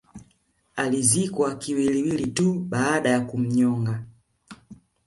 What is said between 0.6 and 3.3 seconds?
Alizikwa kiwiliwili tuu baada ya